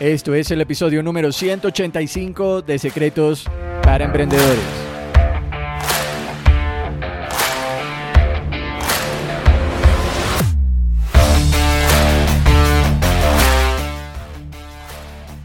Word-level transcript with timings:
Esto 0.00 0.34
es 0.34 0.50
el 0.50 0.62
episodio 0.62 1.02
número 1.02 1.30
185 1.30 2.62
de 2.62 2.78
Secretos 2.78 3.44
para 3.82 4.06
Emprendedores. 4.06 4.64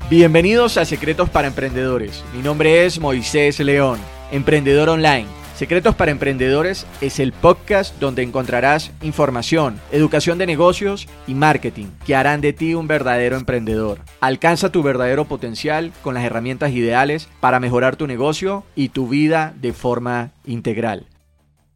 Bienvenidos 0.10 0.78
a 0.78 0.86
Secretos 0.86 1.30
para 1.30 1.50
Emprendedores. 1.50 2.24
Mi 2.34 2.42
nombre 2.42 2.86
es 2.86 2.98
Moisés 2.98 3.60
León, 3.60 4.00
emprendedor 4.32 4.88
online 4.88 5.45
Secretos 5.56 5.96
para 5.96 6.12
Emprendedores 6.12 6.86
es 7.00 7.18
el 7.18 7.32
podcast 7.32 7.98
donde 7.98 8.24
encontrarás 8.24 8.92
información, 9.02 9.80
educación 9.94 10.38
de 10.38 10.46
negocios 10.46 11.08
y 11.28 11.34
marketing 11.34 11.88
que 12.06 12.14
harán 12.14 12.42
de 12.42 12.52
ti 12.52 12.74
un 12.74 12.90
verdadero 12.90 13.38
emprendedor. 13.38 14.00
Alcanza 14.20 14.74
tu 14.74 14.84
verdadero 14.84 15.24
potencial 15.24 15.94
con 16.02 16.14
las 16.14 16.26
herramientas 16.26 16.74
ideales 16.74 17.30
para 17.40 17.62
mejorar 17.62 17.96
tu 17.96 18.06
negocio 18.06 18.66
y 18.76 18.90
tu 18.90 19.08
vida 19.08 19.54
de 19.56 19.72
forma 19.72 20.34
integral. 20.44 21.08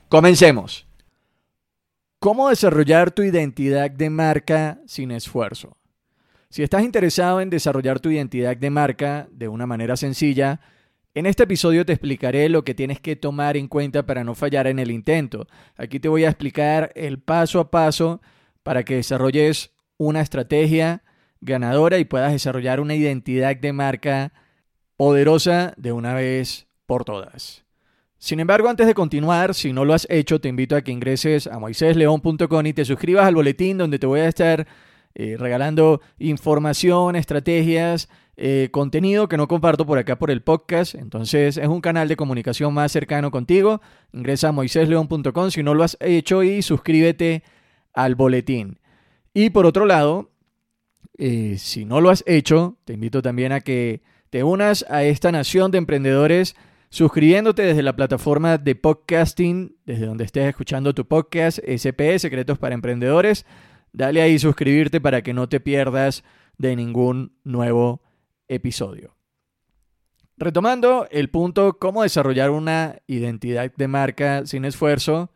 Comencemos. 0.10 0.86
¿Cómo 2.20 2.50
desarrollar 2.50 3.12
tu 3.12 3.24
identidad 3.24 3.90
de 3.90 4.10
marca 4.10 4.80
sin 4.88 5.12
esfuerzo? 5.12 5.78
Si 6.50 6.64
estás 6.64 6.84
interesado 6.84 7.40
en 7.40 7.50
desarrollar 7.50 8.02
tu 8.02 8.10
identidad 8.10 8.58
de 8.58 8.70
marca 8.72 9.30
de 9.32 9.48
una 9.48 9.66
manera 9.66 9.96
sencilla, 9.96 10.60
en 11.16 11.26
este 11.26 11.44
episodio 11.44 11.86
te 11.86 11.94
explicaré 11.94 12.50
lo 12.50 12.64
que 12.64 12.76
tienes 12.76 13.00
que 13.00 13.16
tomar 13.16 13.58
en 13.58 13.68
cuenta 13.68 14.06
para 14.06 14.24
no 14.24 14.36
fallar 14.36 14.68
en 14.68 14.80
el 14.80 14.92
intento. 14.92 15.48
Aquí 15.76 16.00
te 16.00 16.08
voy 16.08 16.24
a 16.24 16.30
explicar 16.30 16.92
el 16.96 17.20
paso 17.20 17.60
a 17.60 17.72
paso 17.72 18.22
para 18.64 18.84
que 18.84 18.96
desarrolles 18.96 19.72
una 19.98 20.22
estrategia 20.22 21.04
ganadora 21.42 21.98
y 21.98 22.06
puedas 22.06 22.32
desarrollar 22.32 22.80
una 22.80 22.96
identidad 22.96 23.56
de 23.56 23.74
marca 23.74 24.34
poderosa 24.98 25.74
de 25.78 25.92
una 25.92 26.14
vez 26.14 26.68
por 26.86 27.06
todas. 27.06 27.66
Sin 28.18 28.42
embargo, 28.42 28.68
antes 28.68 28.86
de 28.86 28.94
continuar, 28.94 29.56
si 29.56 29.72
no 29.72 29.86
lo 29.86 29.94
has 29.94 30.06
hecho, 30.10 30.42
te 30.42 30.50
invito 30.50 30.76
a 30.76 30.82
que 30.82 30.92
ingreses 30.92 31.48
a 31.48 31.58
moisésleón.com 31.58 32.66
y 32.66 32.74
te 32.74 32.84
suscribas 32.84 33.26
al 33.26 33.36
boletín 33.36 33.78
donde 33.78 33.98
te 33.98 34.06
voy 34.06 34.20
a 34.20 34.28
estar 34.28 34.68
eh, 35.16 35.38
regalando 35.40 36.02
información, 36.18 37.16
estrategias 37.16 38.10
eh, 38.42 38.70
contenido 38.72 39.28
que 39.28 39.36
no 39.36 39.50
comparto 39.50 39.86
por 39.86 39.98
acá 39.98 40.18
por 40.18 40.32
el 40.32 40.42
podcast. 40.42 40.96
Entonces 40.96 41.58
es 41.58 41.68
un 41.68 41.82
canal 41.82 42.08
de 42.08 42.16
comunicación 42.16 42.74
más 42.74 42.90
cercano 42.90 43.32
contigo. 43.32 43.82
Ingresa 44.14 44.48
a 44.48 44.52
moisésleón.com 44.54 45.52
si 45.52 45.62
no 45.62 45.74
lo 45.74 45.84
has 45.84 45.98
hecho 46.00 46.42
y 46.42 46.62
suscríbete 46.62 47.44
al 47.94 48.16
boletín. 48.16 48.80
Y 49.34 49.50
por 49.50 49.66
otro 49.66 49.86
lado, 49.86 50.32
eh, 51.18 51.56
si 51.58 51.84
no 51.84 52.00
lo 52.00 52.10
has 52.10 52.24
hecho, 52.28 52.78
te 52.86 52.94
invito 52.94 53.22
también 53.22 53.52
a 53.52 53.60
que 53.60 54.04
te 54.30 54.42
unas 54.42 54.86
a 54.90 55.04
esta 55.04 55.34
nación 55.34 55.72
de 55.72 55.80
emprendedores 55.80 56.56
suscribiéndote 56.92 57.64
desde 57.64 57.84
la 57.84 57.98
plataforma 57.98 58.58
de 58.58 58.74
podcasting, 58.74 59.76
desde 59.86 60.06
donde 60.06 60.24
estés 60.24 60.48
escuchando 60.48 60.96
tu 60.96 61.06
podcast, 61.06 61.60
SP, 61.68 62.16
Secretos 62.18 62.58
para 62.58 62.74
Emprendedores. 62.74 63.46
Dale 63.92 64.22
ahí 64.22 64.40
suscribirte 64.40 65.02
para 65.02 65.24
que 65.24 65.34
no 65.34 65.50
te 65.50 65.60
pierdas 65.60 66.24
de 66.58 66.78
ningún 66.78 67.34
nuevo 67.44 68.02
episodio. 68.50 69.16
Retomando 70.36 71.08
el 71.12 71.30
punto, 71.30 71.78
cómo 71.80 72.04
desarrollar 72.04 72.50
una 72.50 72.98
identidad 73.08 73.72
de 73.76 73.88
marca 73.88 74.46
sin 74.46 74.66
esfuerzo, 74.66 75.32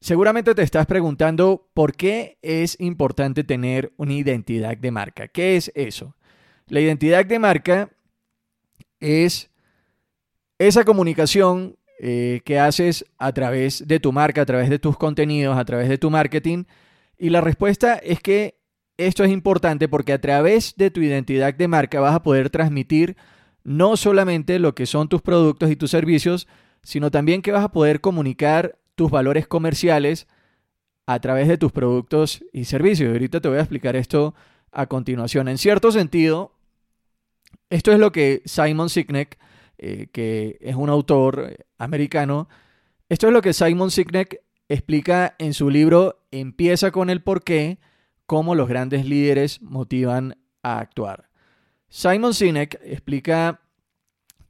seguramente 0.00 0.54
te 0.54 0.62
estás 0.62 0.86
preguntando 0.86 1.68
por 1.74 1.94
qué 1.94 2.38
es 2.42 2.76
importante 2.80 3.44
tener 3.44 3.92
una 3.96 4.12
identidad 4.12 4.76
de 4.76 4.90
marca. 4.90 5.28
¿Qué 5.28 5.56
es 5.56 5.72
eso? 5.74 6.16
La 6.66 6.80
identidad 6.80 7.24
de 7.24 7.38
marca 7.38 7.90
es 9.00 9.50
esa 10.58 10.84
comunicación 10.84 11.76
eh, 12.00 12.42
que 12.44 12.58
haces 12.58 13.04
a 13.18 13.32
través 13.32 13.86
de 13.86 14.00
tu 14.00 14.12
marca, 14.12 14.42
a 14.42 14.46
través 14.46 14.68
de 14.68 14.78
tus 14.78 14.96
contenidos, 14.96 15.56
a 15.56 15.64
través 15.64 15.88
de 15.88 15.98
tu 15.98 16.10
marketing. 16.10 16.64
Y 17.18 17.30
la 17.30 17.40
respuesta 17.40 17.94
es 17.94 18.20
que 18.20 18.59
esto 19.06 19.24
es 19.24 19.30
importante 19.30 19.88
porque 19.88 20.12
a 20.12 20.20
través 20.20 20.74
de 20.76 20.90
tu 20.90 21.00
identidad 21.00 21.54
de 21.54 21.68
marca 21.68 22.00
vas 22.00 22.14
a 22.14 22.22
poder 22.22 22.50
transmitir 22.50 23.16
no 23.64 23.96
solamente 23.96 24.58
lo 24.58 24.74
que 24.74 24.86
son 24.86 25.08
tus 25.08 25.22
productos 25.22 25.70
y 25.70 25.76
tus 25.76 25.90
servicios, 25.90 26.48
sino 26.82 27.10
también 27.10 27.42
que 27.42 27.52
vas 27.52 27.64
a 27.64 27.72
poder 27.72 28.00
comunicar 28.00 28.78
tus 28.94 29.10
valores 29.10 29.46
comerciales 29.46 30.26
a 31.06 31.18
través 31.20 31.48
de 31.48 31.58
tus 31.58 31.72
productos 31.72 32.44
y 32.52 32.64
servicios. 32.64 33.12
Ahorita 33.12 33.40
te 33.40 33.48
voy 33.48 33.58
a 33.58 33.62
explicar 33.62 33.96
esto 33.96 34.34
a 34.72 34.86
continuación. 34.86 35.48
En 35.48 35.58
cierto 35.58 35.92
sentido, 35.92 36.52
esto 37.68 37.92
es 37.92 37.98
lo 37.98 38.12
que 38.12 38.42
Simon 38.44 38.88
Sinek, 38.88 39.38
eh, 39.78 40.08
que 40.12 40.58
es 40.60 40.76
un 40.76 40.88
autor 40.88 41.56
americano, 41.78 42.48
esto 43.08 43.26
es 43.26 43.32
lo 43.32 43.42
que 43.42 43.52
Simon 43.52 43.90
Sinek 43.90 44.42
explica 44.68 45.34
en 45.38 45.52
su 45.54 45.68
libro 45.68 46.16
Empieza 46.30 46.92
con 46.92 47.10
el 47.10 47.22
porqué 47.22 47.78
cómo 48.30 48.54
los 48.54 48.68
grandes 48.68 49.06
líderes 49.06 49.60
motivan 49.60 50.38
a 50.62 50.78
actuar. 50.78 51.28
Simon 51.88 52.32
Sinek 52.32 52.80
explica 52.84 53.60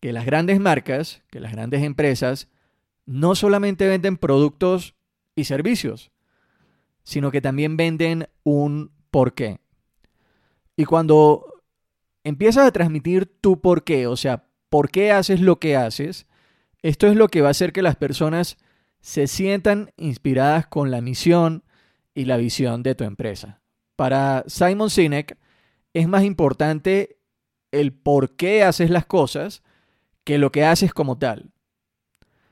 que 0.01 0.13
las 0.13 0.27
grandes 0.27 0.61
marcas, 0.61 1.23
que 1.31 1.41
las 1.41 1.53
grandes 1.53 1.83
empresas, 1.83 2.49
no 3.07 3.35
solamente 3.35 3.89
venden 3.89 4.19
productos 4.19 4.95
y 5.35 5.45
servicios, 5.45 6.11
sino 7.05 7.31
que 7.31 7.41
también 7.41 7.79
venden 7.79 8.29
un 8.43 8.93
porqué. 9.11 9.61
Y 10.77 10.85
cuando 10.85 11.63
empiezas 12.23 12.67
a 12.67 12.73
transmitir 12.73 13.25
tu 13.41 13.63
porqué, 13.63 14.07
o 14.07 14.17
sea, 14.19 14.45
por 14.69 14.91
qué 14.91 15.11
haces 15.11 15.41
lo 15.41 15.59
que 15.59 15.77
haces, 15.77 16.27
esto 16.83 17.07
es 17.07 17.17
lo 17.17 17.29
que 17.29 17.41
va 17.41 17.49
a 17.49 17.53
hacer 17.53 17.73
que 17.73 17.81
las 17.81 17.97
personas 17.97 18.59
se 19.01 19.27
sientan 19.27 19.91
inspiradas 19.97 20.67
con 20.67 20.91
la 20.91 21.01
misión 21.01 21.65
y 22.13 22.27
la 22.27 22.37
visión 22.37 22.83
de 22.83 22.95
tu 22.95 23.05
empresa. 23.05 23.60
Para 24.01 24.45
Simon 24.47 24.89
Sinek 24.89 25.37
es 25.93 26.09
más 26.09 26.25
importante 26.25 27.19
el 27.71 27.93
por 27.93 28.35
qué 28.35 28.65
haces 28.65 28.89
las 28.89 29.05
cosas 29.05 29.63
que 30.25 30.39
lo 30.39 30.51
que 30.51 30.65
haces 30.65 30.95
como 30.95 31.19
tal. 31.19 31.51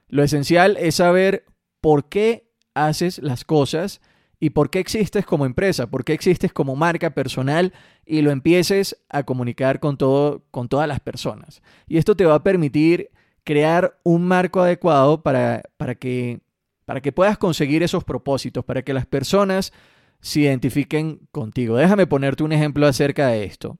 Lo 0.08 0.22
esencial 0.22 0.76
es 0.78 0.96
saber 0.96 1.46
por 1.80 2.10
qué 2.10 2.52
haces 2.74 3.18
las 3.20 3.46
cosas 3.46 4.02
y 4.38 4.50
por 4.50 4.68
qué 4.68 4.78
existes 4.78 5.24
como 5.24 5.46
empresa, 5.46 5.86
por 5.86 6.04
qué 6.04 6.12
existes 6.12 6.52
como 6.52 6.76
marca 6.76 7.14
personal 7.14 7.72
y 8.04 8.20
lo 8.20 8.30
empieces 8.30 9.02
a 9.08 9.22
comunicar 9.22 9.80
con, 9.80 9.96
todo, 9.96 10.44
con 10.50 10.68
todas 10.68 10.86
las 10.86 11.00
personas. 11.00 11.62
Y 11.86 11.96
esto 11.96 12.14
te 12.14 12.26
va 12.26 12.34
a 12.34 12.44
permitir 12.44 13.08
crear 13.44 13.98
un 14.02 14.28
marco 14.28 14.60
adecuado 14.60 15.22
para, 15.22 15.62
para, 15.78 15.94
que, 15.94 16.40
para 16.84 17.00
que 17.00 17.12
puedas 17.12 17.38
conseguir 17.38 17.82
esos 17.82 18.04
propósitos, 18.04 18.66
para 18.66 18.82
que 18.82 18.92
las 18.92 19.06
personas 19.06 19.72
se 20.20 20.40
identifiquen 20.40 21.28
contigo. 21.30 21.76
Déjame 21.76 22.06
ponerte 22.06 22.42
un 22.42 22.52
ejemplo 22.52 22.86
acerca 22.86 23.28
de 23.28 23.44
esto. 23.44 23.78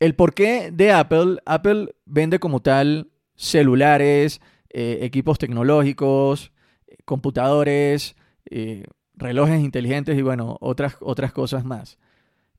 El 0.00 0.14
porqué 0.14 0.70
de 0.72 0.92
Apple, 0.92 1.38
Apple 1.46 1.94
vende 2.04 2.40
como 2.40 2.60
tal 2.60 3.10
celulares, 3.36 4.40
eh, 4.70 4.98
equipos 5.02 5.38
tecnológicos, 5.38 6.52
computadores, 7.04 8.16
eh, 8.50 8.84
relojes 9.14 9.60
inteligentes 9.60 10.18
y 10.18 10.22
bueno, 10.22 10.56
otras, 10.60 10.96
otras 11.00 11.32
cosas 11.32 11.64
más. 11.64 11.98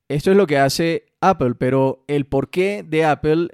Esto 0.08 0.30
es 0.30 0.36
lo 0.36 0.46
que 0.46 0.58
hace 0.58 1.06
Apple, 1.20 1.54
pero 1.58 2.04
el 2.08 2.26
porqué 2.26 2.82
de 2.82 3.04
Apple 3.04 3.48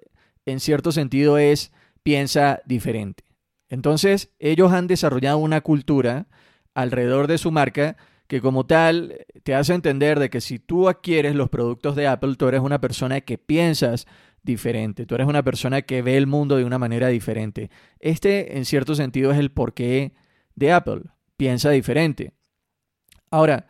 en 0.46 0.60
cierto 0.60 0.92
sentido 0.92 1.38
es 1.38 1.72
piensa 2.02 2.60
diferente. 2.66 3.24
Entonces, 3.68 4.34
ellos 4.38 4.72
han 4.72 4.86
desarrollado 4.86 5.38
una 5.38 5.60
cultura 5.60 6.26
alrededor 6.74 7.28
de 7.28 7.38
su 7.38 7.50
marca 7.50 7.96
que 8.30 8.40
como 8.40 8.64
tal 8.64 9.26
te 9.42 9.56
hace 9.56 9.74
entender 9.74 10.20
de 10.20 10.30
que 10.30 10.40
si 10.40 10.60
tú 10.60 10.88
adquieres 10.88 11.34
los 11.34 11.48
productos 11.48 11.96
de 11.96 12.06
Apple, 12.06 12.36
tú 12.36 12.46
eres 12.46 12.60
una 12.60 12.80
persona 12.80 13.20
que 13.22 13.38
piensas 13.38 14.06
diferente, 14.44 15.04
tú 15.04 15.16
eres 15.16 15.26
una 15.26 15.42
persona 15.42 15.82
que 15.82 16.00
ve 16.00 16.16
el 16.16 16.28
mundo 16.28 16.56
de 16.56 16.64
una 16.64 16.78
manera 16.78 17.08
diferente. 17.08 17.72
Este, 17.98 18.56
en 18.56 18.66
cierto 18.66 18.94
sentido, 18.94 19.32
es 19.32 19.38
el 19.38 19.50
porqué 19.50 20.12
de 20.54 20.70
Apple, 20.70 21.02
piensa 21.36 21.70
diferente. 21.70 22.32
Ahora, 23.32 23.66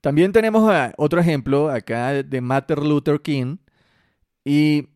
también 0.00 0.32
tenemos 0.32 0.68
otro 0.96 1.20
ejemplo 1.20 1.70
acá 1.70 2.24
de 2.24 2.40
Martin 2.40 2.88
Luther 2.88 3.20
King 3.20 3.58
y 4.44 4.88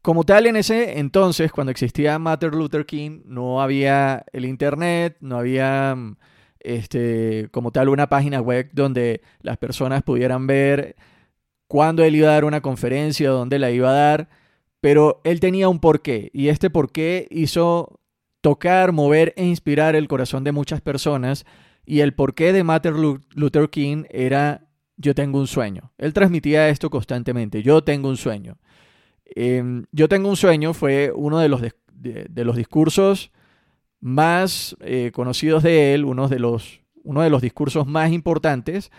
como 0.00 0.24
tal, 0.24 0.46
en 0.46 0.56
ese 0.56 0.98
entonces, 0.98 1.52
cuando 1.52 1.70
existía 1.70 2.18
Martin 2.18 2.52
Luther 2.52 2.86
King, 2.86 3.20
no 3.26 3.60
había 3.60 4.24
el 4.32 4.46
Internet, 4.46 5.18
no 5.20 5.36
había 5.36 5.94
mm, 5.94 6.16
este, 6.64 7.48
como 7.50 7.72
tal 7.72 7.88
una 7.88 8.08
página 8.08 8.40
web 8.40 8.70
donde 8.72 9.22
las 9.40 9.58
personas 9.58 10.02
pudieran 10.02 10.46
ver 10.46 10.96
cuándo 11.66 12.04
él 12.04 12.16
iba 12.16 12.28
a 12.28 12.34
dar 12.34 12.44
una 12.44 12.60
conferencia, 12.60 13.30
dónde 13.30 13.58
la 13.58 13.70
iba 13.70 13.90
a 13.90 13.94
dar, 13.94 14.28
pero 14.80 15.20
él 15.24 15.40
tenía 15.40 15.68
un 15.68 15.78
porqué 15.78 16.30
y 16.32 16.48
este 16.48 16.70
porqué 16.70 17.28
hizo 17.30 18.00
tocar, 18.40 18.92
mover 18.92 19.32
e 19.36 19.44
inspirar 19.46 19.96
el 19.96 20.08
corazón 20.08 20.44
de 20.44 20.52
muchas 20.52 20.80
personas 20.80 21.46
y 21.86 22.00
el 22.00 22.14
porqué 22.14 22.52
de 22.52 22.64
Martin 22.64 23.20
Luther 23.34 23.70
King 23.70 24.04
era 24.10 24.66
yo 24.96 25.14
tengo 25.14 25.38
un 25.38 25.46
sueño. 25.46 25.92
Él 25.98 26.12
transmitía 26.12 26.68
esto 26.68 26.90
constantemente, 26.90 27.62
yo 27.62 27.82
tengo 27.82 28.08
un 28.08 28.16
sueño. 28.16 28.58
Em, 29.24 29.84
yo 29.92 30.08
tengo 30.08 30.28
un 30.28 30.36
sueño 30.36 30.74
fue 30.74 31.12
uno 31.14 31.38
de 31.38 31.48
los, 31.48 31.62
de, 31.92 32.44
los 32.44 32.56
discursos 32.56 33.32
más 34.02 34.76
eh, 34.80 35.12
conocidos 35.14 35.62
de 35.62 35.94
él, 35.94 36.04
uno 36.04 36.28
de, 36.28 36.40
los, 36.40 36.80
uno 37.04 37.22
de 37.22 37.30
los 37.30 37.40
discursos 37.40 37.86
más 37.86 38.10
importantes, 38.10 38.90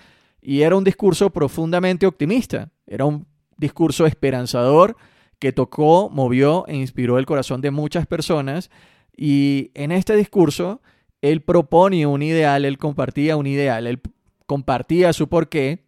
y 0.41 0.61
era 0.61 0.77
un 0.77 0.85
discurso 0.85 1.29
profundamente 1.29 2.07
optimista, 2.07 2.71
era 2.87 3.03
un 3.03 3.27
discurso 3.57 4.05
esperanzador 4.05 4.95
que 5.39 5.51
tocó, 5.51 6.09
movió 6.09 6.65
e 6.67 6.77
inspiró 6.77 7.19
el 7.19 7.25
corazón 7.25 7.59
de 7.59 7.69
muchas 7.69 8.07
personas, 8.07 8.71
y 9.15 9.71
en 9.73 9.91
este 9.91 10.15
discurso 10.15 10.81
él 11.21 11.41
propone 11.41 12.07
un 12.07 12.21
ideal, 12.23 12.63
él 12.63 12.77
compartía 12.77 13.35
un 13.35 13.45
ideal, 13.45 13.87
él 13.87 13.99
compartía 14.45 15.11
su 15.11 15.27
porqué, 15.27 15.83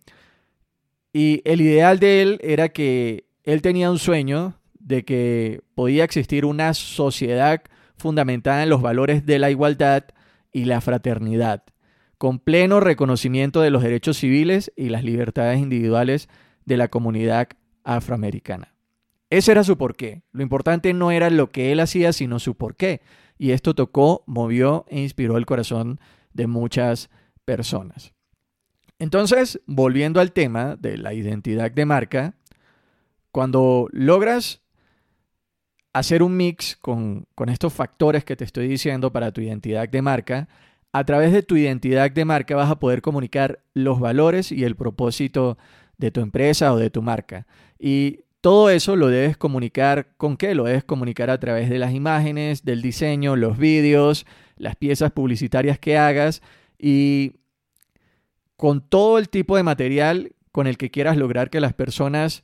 y 1.14 1.42
el 1.46 1.62
ideal 1.62 2.00
de 2.00 2.22
él 2.22 2.40
era 2.44 2.68
que 2.68 3.28
él 3.46 3.62
tenía 3.62 3.90
un 3.90 4.00
sueño 4.00 4.60
de 4.78 5.06
que 5.06 5.62
podía 5.74 6.04
existir 6.04 6.44
una 6.44 6.74
sociedad 6.74 7.64
fundamentada 7.98 8.64
en 8.64 8.70
los 8.70 8.82
valores 8.82 9.26
de 9.26 9.40
la 9.40 9.50
igualdad 9.50 10.06
y 10.52 10.66
la 10.66 10.82
fraternidad, 10.82 11.64
con 12.18 12.40
pleno 12.40 12.80
reconocimiento 12.80 13.62
de 13.62 13.72
los 13.72 13.84
derechos 13.84 14.18
civiles 14.18 14.72
y 14.76 14.90
las 14.90 15.04
libertades 15.04 15.60
individuales 15.60 16.30
de 16.66 16.78
la 16.78 16.88
comunidad 16.88 17.50
afroamericana. 17.84 18.74
Ese 19.30 19.52
era 19.52 19.64
su 19.64 19.78
porqué. 19.78 20.24
Lo 20.32 20.44
importante 20.44 20.94
no 20.94 21.12
era 21.12 21.30
lo 21.30 21.52
que 21.52 21.72
él 21.72 21.80
hacía, 21.80 22.14
sino 22.14 22.40
su 22.40 22.56
porqué. 22.56 23.02
Y 23.38 23.52
esto 23.52 23.74
tocó, 23.74 24.24
movió 24.28 24.86
e 24.88 25.02
inspiró 25.02 25.38
el 25.38 25.46
corazón 25.46 26.00
de 26.34 26.48
muchas 26.48 27.10
personas. 27.44 28.14
Entonces, 28.98 29.62
volviendo 29.66 30.22
al 30.22 30.32
tema 30.32 30.76
de 30.78 30.98
la 30.98 31.14
identidad 31.14 31.70
de 31.72 31.86
marca, 31.86 32.36
cuando 33.32 33.90
logras 33.92 34.62
hacer 35.96 36.24
un 36.24 36.36
mix 36.36 36.76
con, 36.82 37.26
estos 37.48 37.72
factores 37.72 38.26
que 38.26 38.36
te 38.36 38.44
estoy 38.44 38.68
diciendo 38.68 39.14
para 39.14 39.32
tu 39.32 39.40
identidad 39.40 39.88
de 39.88 40.02
marca, 40.02 40.50
a 40.92 41.06
través 41.06 41.32
de 41.32 41.42
tu 41.42 41.56
identidad 41.56 42.12
de 42.12 42.26
marca 42.26 42.54
vas 42.54 42.70
a 42.70 42.80
poder 42.80 43.02
comunicar 43.02 43.62
los 43.74 44.02
valores 44.02 44.52
y 44.52 44.66
el 44.66 44.76
propósito 44.76 45.58
de 45.98 46.12
tu 46.12 46.20
empresa 46.20 46.74
o 46.74 46.78
de 46.78 46.90
tu 46.90 47.02
marca. 47.02 47.48
Y 47.80 48.26
todo 48.42 48.70
eso 48.70 48.98
lo 48.98 49.08
debes 49.08 49.38
comunicar 49.38 50.10
con 50.18 50.36
qué? 50.36 50.54
Lo 50.54 50.66
debes 50.66 50.84
comunicar 50.84 51.30
a 51.30 51.40
través 51.40 51.70
de 51.70 51.80
las 51.80 51.94
imágenes, 51.94 52.66
del 52.66 52.82
diseño, 52.82 53.38
los 53.38 53.58
vídeos, 53.58 54.26
las 54.58 54.76
piezas 54.76 55.14
publicitarias 55.14 55.80
que 55.80 55.98
hagas 55.98 56.42
y 56.78 57.38
con 58.58 58.82
todo 58.82 59.18
el 59.18 59.30
tipo 59.30 59.56
de 59.56 59.64
material 59.64 60.34
con 60.52 60.68
el 60.68 60.78
que 60.78 60.92
quieras 60.92 61.16
lograr 61.16 61.50
que 61.50 61.62
las 61.62 61.74
personas 61.74 62.44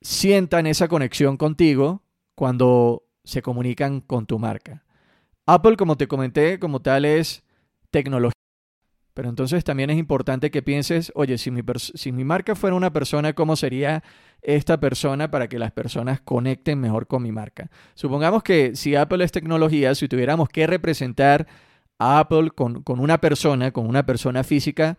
sientan 0.00 0.66
esa 0.66 0.88
conexión 0.88 1.36
contigo 1.36 2.02
cuando 2.36 3.02
se 3.24 3.42
comunican 3.42 4.00
con 4.00 4.26
tu 4.26 4.38
marca. 4.38 4.84
Apple, 5.46 5.76
como 5.76 5.96
te 5.96 6.06
comenté, 6.06 6.60
como 6.60 6.80
tal 6.80 7.04
es 7.04 7.42
tecnología. 7.90 8.32
Pero 9.14 9.28
entonces 9.28 9.64
también 9.64 9.90
es 9.90 9.98
importante 9.98 10.52
que 10.52 10.62
pienses, 10.62 11.10
oye, 11.16 11.38
si 11.38 11.50
mi, 11.50 12.24
marca 12.24 12.54
fuera 12.54 12.76
una 12.76 12.92
persona, 12.92 13.32
¿cómo 13.32 13.56
sería 13.56 14.04
esta 14.42 14.78
persona 14.78 15.30
para 15.30 15.48
que 15.48 15.58
las 15.58 15.72
personas 15.72 16.20
conecten 16.20 16.78
mejor 16.78 17.08
con 17.08 17.24
mi 17.24 17.32
marca? 17.32 17.68
Supongamos 17.94 18.44
que 18.44 18.76
si 18.76 18.94
Apple 18.94 19.24
es 19.24 19.32
tecnología, 19.32 19.96
si 19.96 20.06
tuviéramos 20.06 20.48
que 20.48 20.68
representar 20.68 21.48
a 21.98 22.20
Apple 22.20 22.50
con 22.50 22.84
una 22.86 23.18
persona, 23.18 23.72
con 23.72 23.88
una 23.88 24.06
persona 24.06 24.44
física, 24.44 24.98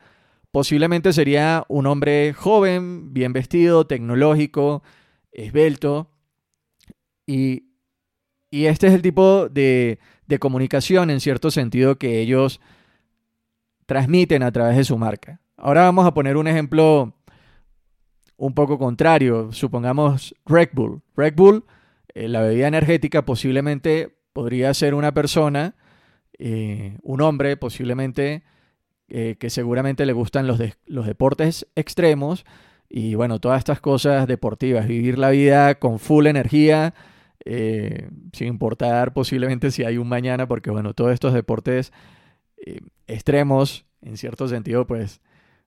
Posiblemente 0.51 1.13
sería 1.13 1.65
un 1.67 1.85
hombre 1.87 2.33
joven, 2.33 3.13
bien 3.13 3.33
vestido, 3.33 3.85
tecnológico, 3.85 4.81
esbelto. 5.31 6.09
Y, 7.27 7.65
este 8.49 8.87
es 8.87 8.93
el 8.93 9.01
tipo 9.01 9.49
de, 9.49 9.99
de 10.25 10.39
comunicación 10.39 11.09
en 11.11 11.19
cierto 11.19 11.51
sentido 11.51 11.97
que 11.97 12.21
ellos 12.21 12.61
transmiten 13.85 14.41
a 14.41 14.51
través 14.51 14.77
de 14.77 14.85
su 14.85 14.97
marca. 14.97 15.41
Ahora 15.57 15.81
vamos 15.83 16.07
a 16.07 16.13
poner 16.13 16.37
un 16.37 16.47
ejemplo 16.47 17.13
un 18.37 18.53
poco 18.53 18.79
contrario. 18.79 19.51
Supongamos 19.51 20.33
Red 20.45 20.69
Bull. 20.73 21.01
Red 21.15 21.35
Bull, 21.35 21.65
eh, 22.13 22.27
la 22.27 22.41
bebida 22.41 22.67
energética, 22.67 23.25
posiblemente 23.25 24.15
podría 24.33 24.73
ser 24.73 24.93
una 24.93 25.13
persona, 25.13 25.75
eh, 26.37 26.97
un 27.01 27.21
hombre, 27.21 27.57
posiblemente 27.57 28.43
eh, 29.09 29.35
que 29.39 29.49
seguramente 29.49 30.05
le 30.05 30.13
gustan 30.13 30.47
los, 30.47 30.59
los 30.85 31.05
deportes 31.05 31.67
extremos 31.75 32.45
y 32.89 33.15
bueno, 33.15 33.39
todas 33.39 33.59
estas 33.59 33.81
cosas 33.81 34.27
deportivas, 34.27 34.87
vivir 34.87 35.17
la 35.17 35.29
vida 35.29 35.75
con 35.75 35.99
full 35.99 36.27
energía, 36.27 36.93
eh, 37.49 38.09
sin 38.33 38.47
importar 38.47 39.13
posiblemente 39.13 39.71
si 39.71 39.83
hay 39.83 39.97
un 39.97 40.09
mañana, 40.09 40.47
porque 40.47 40.69
bueno, 40.69 40.93
todos 40.93 41.13
estos 41.13 41.33
deportes 41.33 41.93
eh, 42.65 42.81
extremos, 43.07 43.85
en 44.01 44.17
cierto 44.17 44.47
sentido, 44.47 44.85
pues, 44.85 45.21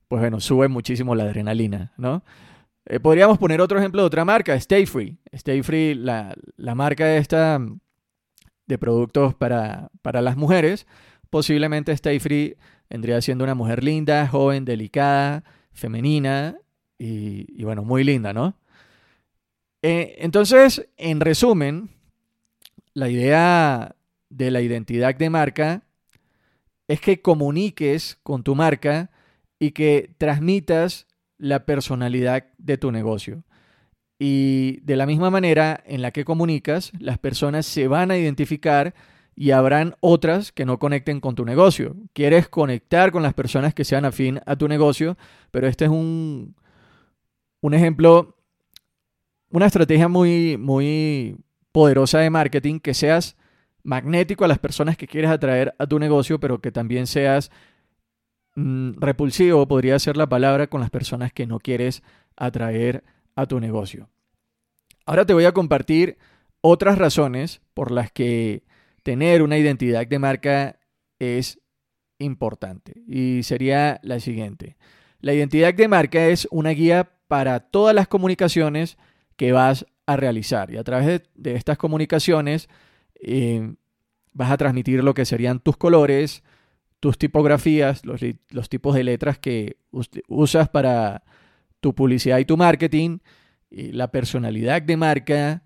pues 0.09 0.21
bueno, 0.21 0.41
suben 0.41 0.71
muchísimo 0.71 1.15
la 1.15 1.25
adrenalina, 1.25 1.93
¿no? 1.97 2.23
podríamos 3.03 3.39
poner 3.39 3.61
otro 3.61 3.79
ejemplo 3.79 4.03
de 4.03 4.07
otra 4.07 4.25
marca, 4.25 4.55
Stay 4.55 4.85
Free. 4.85 5.17
Stay 5.31 5.63
Free, 5.63 5.95
la, 5.95 6.35
la 6.57 6.75
marca 6.75 7.17
esta 7.17 7.61
de 8.67 8.79
productos 8.79 9.35
para, 9.35 9.91
para 10.03 10.23
las 10.23 10.37
mujeres, 10.37 10.87
posiblemente 11.29 11.93
Stay 11.93 12.19
Free 12.19 12.57
vendría 12.91 13.21
siendo 13.23 13.45
una 13.45 13.55
mujer 13.55 13.85
linda, 13.85 14.27
joven, 14.27 14.65
delicada, 14.65 15.45
femenina 15.73 16.57
y, 16.99 17.65
bueno, 17.65 17.83
muy 17.83 18.05
linda, 18.05 18.35
¿no? 18.35 18.57
Eh, 19.83 20.17
entonces, 20.19 20.89
en 20.97 21.21
resumen, 21.21 21.91
la 22.95 23.09
idea 23.09 23.97
de 24.29 24.51
la 24.51 24.61
identidad 24.61 25.15
de 25.15 25.31
marca 25.31 25.83
es 26.89 27.01
que 27.01 27.23
comuniques 27.23 28.19
con 28.23 28.43
tu 28.43 28.55
marca 28.55 29.11
y 29.59 29.71
que 29.73 30.15
transmitas 30.19 31.07
la 31.39 31.65
personalidad 31.65 32.47
de 32.59 32.79
tu 32.79 32.91
negocio. 32.93 33.45
Y 34.19 34.81
de 34.83 34.97
la 34.97 35.07
misma 35.07 35.31
manera 35.31 35.83
en 35.87 36.03
la 36.03 36.11
que 36.11 36.25
comunicas, 36.25 36.93
las 36.99 37.19
personas 37.19 37.65
se 37.65 37.89
van 37.89 38.11
a 38.11 38.19
identificar 38.19 38.95
y 39.35 39.53
habrán 39.53 39.95
otras 40.01 40.53
que 40.53 40.67
no 40.67 40.79
conecten 40.79 41.21
con 41.21 41.35
tu 41.35 41.47
negocio. 41.47 41.97
Quieres 42.13 42.49
conectar 42.49 43.13
con 43.13 43.23
las 43.23 43.33
personas 43.33 43.73
que 43.73 43.85
sean 43.85 44.05
afín 44.05 44.41
a 44.45 44.57
tu 44.57 44.69
negocio, 44.69 45.17
pero 45.51 45.67
este 45.67 45.87
es 45.87 45.91
un, 45.91 46.55
un 47.63 47.75
ejemplo, 47.75 48.37
una 49.51 49.67
estrategia 49.67 50.09
muy, 50.09 50.57
muy 50.57 51.37
poderosa 51.73 52.19
de 52.21 52.31
marketing, 52.31 52.81
que 52.81 52.95
seas 52.95 53.37
magnético 53.83 54.45
a 54.45 54.49
las 54.49 54.59
personas 54.59 54.97
que 54.97 55.07
quieres 55.07 55.31
atraer 55.31 55.75
a 55.79 55.87
tu 55.87 55.99
negocio, 55.99 56.41
pero 56.41 56.61
que 56.61 56.73
también 56.73 57.07
seas 57.07 57.51
mm, 58.55 58.93
repulsivo, 58.99 59.67
podría 59.67 59.99
ser 59.99 60.17
la 60.17 60.29
palabra, 60.29 60.69
con 60.69 60.81
las 60.81 60.91
personas 60.91 61.33
que 61.33 61.47
no 61.47 61.59
quieres 61.59 62.03
atraer 62.37 63.05
a 63.35 63.47
tu 63.47 63.61
negocio. 63.61 64.09
Ahora 65.07 65.27
te 65.27 65.35
voy 65.35 65.45
a 65.45 65.53
compartir 65.53 66.19
otras 66.61 66.99
razones 66.99 67.63
por 67.75 67.91
las 67.91 68.13
que 68.13 68.65
tener 69.03 69.43
una 69.43 69.59
identidad 69.59 70.07
de 70.07 70.19
marca 70.19 70.79
es 71.19 71.59
importante 72.19 73.03
y 73.07 73.43
sería 73.43 73.99
la 74.03 74.21
siguiente. 74.21 74.77
La 75.21 75.33
identidad 75.33 75.75
de 75.75 75.89
marca 75.89 76.27
es 76.27 76.47
una 76.51 76.71
guía 76.71 77.11
para 77.29 77.61
todas 77.61 77.95
las 77.95 78.09
comunicaciones 78.09 78.99
que 79.41 79.53
vas 79.53 79.87
a 80.05 80.17
realizar 80.19 80.71
y 80.71 80.77
a 80.77 80.85
través 80.85 81.23
de, 81.35 81.55
estas 81.55 81.79
comunicaciones 81.79 82.69
eh, 83.15 83.73
vas 84.35 84.51
a 84.51 84.59
transmitir 84.59 85.03
lo 85.03 85.15
que 85.15 85.25
serían 85.25 85.61
tus 85.61 85.79
colores, 85.79 86.43
tus 87.01 87.17
tipografías, 87.17 88.05
los, 88.05 88.21
los 88.51 88.69
tipos 88.69 88.95
de 88.95 89.03
letras 89.03 89.39
que 89.39 89.79
usas 90.29 90.69
para 90.69 91.23
tu 91.81 91.95
publicidad 91.95 92.37
y 92.37 92.45
tu 92.45 92.59
marketing, 92.59 93.21
la 93.71 94.11
personalidad 94.11 94.83
de 94.83 94.99
marca, 94.99 95.63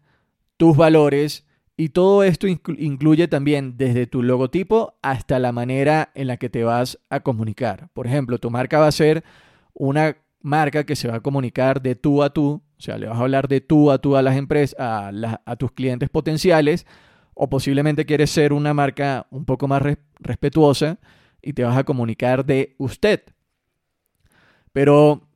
tus 0.57 0.77
valores 0.77 1.45
y 1.77 1.89
todo 1.89 2.23
esto 2.23 2.47
incluye 2.47 3.27
también 3.27 3.77
desde 3.77 4.07
tu 4.07 4.23
logotipo 4.23 4.95
hasta 5.03 5.41
la 5.41 5.51
manera 5.51 6.13
en 6.15 6.29
la 6.29 6.37
que 6.37 6.49
te 6.49 6.63
vas 6.63 7.01
a 7.11 7.19
comunicar. 7.25 7.89
Por 7.93 8.07
ejemplo, 8.07 8.39
tu 8.39 8.53
marca 8.53 8.79
va 8.79 8.87
a 8.87 8.93
ser 8.93 9.25
una 9.73 10.17
marca 10.43 10.85
que 10.85 10.95
se 10.95 11.09
va 11.09 11.17
a 11.17 11.23
comunicar 11.23 11.83
de 11.83 11.97
tú 11.97 12.23
a 12.23 12.31
tú, 12.31 12.63
sea, 12.85 12.99
le 12.99 13.07
vas 13.07 13.19
a 13.19 13.23
hablar 13.23 13.49
de 13.49 13.61
tú 13.61 13.91
a 13.91 13.99
tú 13.99 14.17
a 14.17 14.23
las 14.23 14.37
empresas, 14.37 14.77
a 14.79 15.57
tus 15.57 15.73
clientes 15.73 16.09
potenciales, 16.11 16.87
o 17.35 17.49
posiblemente 17.49 18.07
quieres 18.07 18.31
ser 18.31 18.53
una 18.53 18.75
marca 18.75 19.27
un 19.31 19.45
poco 19.45 19.69
más 19.69 19.83
respetuosa 20.21 20.99
y 21.43 21.53
te 21.53 21.65
vas 21.65 21.77
a 21.77 21.85
comunicar 21.85 22.45
de 22.45 22.75
usted. 22.79 23.23
Pero 24.73 25.29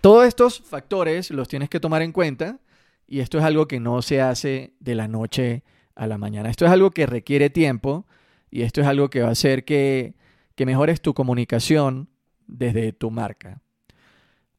todos 0.00 0.26
estos 0.26 0.60
factores 0.60 1.30
los 1.30 1.48
tienes 1.48 1.68
que 1.68 1.80
tomar 1.80 2.02
en 2.02 2.12
cuenta 2.12 2.60
y 3.06 3.20
esto 3.20 3.38
es 3.38 3.44
algo 3.44 3.66
que 3.66 3.80
no 3.80 4.00
se 4.02 4.20
hace 4.20 4.74
de 4.80 4.94
la 4.94 5.08
noche 5.08 5.64
a 5.94 6.06
la 6.06 6.18
mañana. 6.18 6.50
Esto 6.50 6.64
es 6.64 6.70
algo 6.70 6.90
que 6.90 7.06
requiere 7.06 7.50
tiempo 7.50 8.06
y 8.50 8.62
esto 8.62 8.80
es 8.80 8.86
algo 8.86 9.10
que 9.10 9.22
va 9.22 9.28
a 9.28 9.32
hacer 9.32 9.64
que, 9.64 10.14
que 10.54 10.66
mejores 10.66 11.00
tu 11.00 11.14
comunicación 11.14 12.08
desde 12.46 12.92
tu 12.92 13.10
marca. 13.10 13.60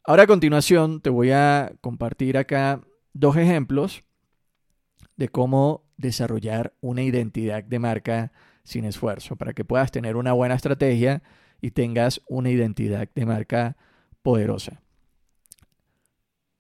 Ahora 0.06 0.24
a 0.24 0.28
continuación 0.28 1.00
te 1.00 1.10
voy 1.10 1.32
a 1.32 1.76
compartir 1.80 2.38
acá 2.38 2.82
dos 3.14 3.38
ejemplos 3.38 4.04
de 5.16 5.30
cómo 5.30 5.86
desarrollar 5.96 6.74
una 6.82 7.04
identidad 7.04 7.64
de 7.64 7.80
marca 7.80 8.34
sin 8.66 8.84
esfuerzo, 8.84 9.38
para 9.38 9.54
que 9.54 9.64
puedas 9.64 9.92
tener 9.92 10.18
una 10.18 10.34
buena 10.34 10.56
estrategia 10.56 11.24
y 11.62 11.72
tengas 11.72 12.22
una 12.28 12.50
identidad 12.50 13.08
de 13.16 13.26
marca 13.26 13.78
poderosa. 14.22 14.82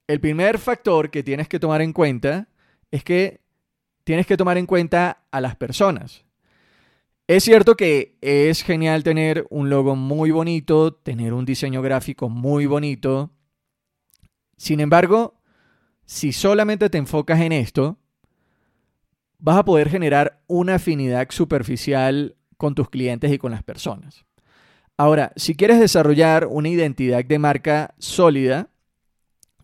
El 0.07 0.21
primer 0.21 0.57
factor 0.57 1.11
que 1.11 1.23
tienes 1.23 1.49
que 1.49 1.59
tomar 1.59 1.81
en 1.81 1.91
cuenta 1.91 2.47
es 2.91 3.03
que 3.03 3.41
tienes 4.05 4.25
que 4.25 4.37
tomar 4.37 4.57
en 4.57 4.67
cuenta 4.67 5.25
a 5.31 5.41
las 5.41 5.57
personas. 5.57 6.23
Es 7.33 7.45
cierto 7.45 7.75
que 7.75 8.15
es 8.21 8.61
genial 8.61 9.01
tener 9.01 9.47
un 9.49 9.67
logo 9.71 9.95
muy 9.95 10.29
bonito, 10.29 10.93
tener 10.93 11.33
un 11.33 11.45
diseño 11.45 11.81
gráfico 11.81 12.29
muy 12.29 12.67
bonito. 12.67 13.31
Sin 14.55 14.79
embargo, 14.79 15.41
si 16.05 16.31
solamente 16.31 16.91
te 16.91 16.99
enfocas 16.99 17.41
en 17.41 17.51
esto, 17.51 17.97
vas 19.39 19.57
a 19.57 19.65
poder 19.65 19.89
generar 19.89 20.43
una 20.45 20.75
afinidad 20.75 21.27
superficial 21.31 22.35
con 22.57 22.75
tus 22.75 22.91
clientes 22.91 23.31
y 23.31 23.39
con 23.39 23.51
las 23.51 23.63
personas. 23.63 24.25
Ahora, 24.95 25.33
si 25.35 25.55
quieres 25.55 25.79
desarrollar 25.79 26.45
una 26.45 26.69
identidad 26.69 27.25
de 27.25 27.39
marca 27.39 27.95
sólida, 27.97 28.69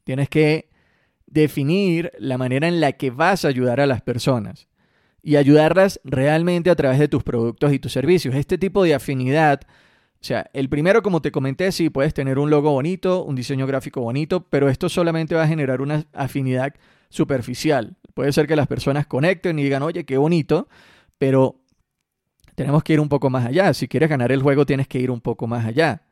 tienes 0.05 0.27
que 0.27 0.71
definir 1.27 2.13
la 2.17 2.39
manera 2.39 2.67
en 2.67 2.81
la 2.81 2.93
que 2.93 3.11
vas 3.11 3.45
a 3.45 3.49
ayudar 3.49 3.79
a 3.79 3.85
las 3.85 4.01
personas 4.01 4.69
y 5.21 5.35
ayudarlas 5.35 5.99
realmente 6.03 6.69
a 6.69 6.75
través 6.75 6.99
de 6.99 7.07
tus 7.07 7.23
productos 7.23 7.73
y 7.73 7.79
tus 7.79 7.91
servicios. 7.91 8.35
Este 8.35 8.57
tipo 8.57 8.83
de 8.83 8.93
afinidad, 8.93 9.61
o 9.65 10.23
sea, 10.23 10.49
el 10.53 10.69
primero, 10.69 11.01
como 11.01 11.21
te 11.21 11.31
comenté, 11.31 11.71
sí, 11.71 11.89
puedes 11.89 12.13
tener 12.13 12.39
un 12.39 12.49
logo 12.49 12.71
bonito, 12.71 13.23
un 13.23 13.35
diseño 13.35 13.67
gráfico 13.67 14.01
bonito, 14.01 14.47
pero 14.49 14.69
esto 14.69 14.89
solamente 14.89 15.35
va 15.35 15.43
a 15.43 15.47
generar 15.47 15.81
una 15.81 16.05
afinidad 16.13 16.73
superficial. 17.09 17.97
Puede 18.13 18.31
ser 18.31 18.47
que 18.47 18.55
las 18.55 18.67
personas 18.67 19.07
conecten 19.07 19.59
y 19.59 19.63
digan, 19.63 19.83
oye, 19.83 20.05
qué 20.05 20.17
bonito, 20.17 20.67
pero 21.17 21.61
tenemos 22.55 22.83
que 22.83 22.93
ir 22.93 22.99
un 22.99 23.09
poco 23.09 23.29
más 23.29 23.45
allá. 23.45 23.73
Si 23.73 23.87
quieres 23.87 24.09
ganar 24.09 24.31
el 24.31 24.41
juego, 24.41 24.65
tienes 24.65 24.87
que 24.87 24.99
ir 24.99 25.11
un 25.11 25.21
poco 25.21 25.47
más 25.47 25.65
allá. 25.65 26.03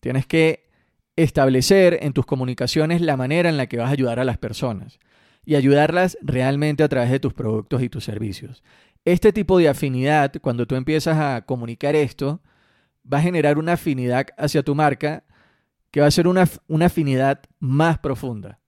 Tienes 0.00 0.26
que 0.26 0.68
establecer 1.16 1.98
en 2.02 2.12
tus 2.12 2.26
comunicaciones 2.26 3.00
la 3.00 3.16
manera 3.16 3.48
en 3.48 3.56
la 3.56 3.66
que 3.66 3.78
vas 3.78 3.88
a 3.88 3.92
ayudar 3.92 4.20
a 4.20 4.24
las 4.24 4.38
personas 4.38 4.98
y 5.44 5.54
ayudarlas 5.54 6.18
realmente 6.20 6.82
a 6.82 6.88
través 6.88 7.10
de 7.10 7.20
tus 7.20 7.34
productos 7.34 7.82
y 7.82 7.88
tus 7.88 8.04
servicios. 8.04 8.62
Este 9.04 9.32
tipo 9.32 9.58
de 9.58 9.68
afinidad, 9.68 10.32
cuando 10.40 10.66
tú 10.66 10.74
empiezas 10.74 11.16
a 11.18 11.42
comunicar 11.46 11.96
esto, 11.96 12.42
va 13.10 13.18
a 13.18 13.22
generar 13.22 13.58
una 13.58 13.74
afinidad 13.74 14.26
hacia 14.36 14.62
tu 14.62 14.74
marca 14.74 15.24
que 15.90 16.00
va 16.00 16.06
a 16.06 16.10
ser 16.10 16.28
una, 16.28 16.46
una 16.66 16.86
afinidad 16.86 17.40
más 17.58 17.98
profunda. 17.98 18.58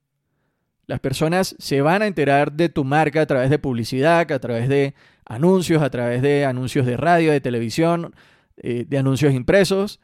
Las 0.87 0.99
personas 0.99 1.55
se 1.59 1.81
van 1.81 2.01
a 2.01 2.07
enterar 2.07 2.51
de 2.51 2.69
tu 2.69 2.83
marca 2.83 3.21
a 3.21 3.25
través 3.25 3.49
de 3.49 3.59
publicidad, 3.59 4.31
a 4.31 4.39
través 4.39 4.67
de 4.67 4.95
anuncios, 5.25 5.81
a 5.81 5.89
través 5.89 6.21
de 6.21 6.45
anuncios 6.45 6.85
de 6.85 6.97
radio, 6.97 7.31
de 7.31 7.39
televisión, 7.39 8.13
eh, 8.57 8.85
de 8.87 8.97
anuncios 8.97 9.33
impresos. 9.33 10.01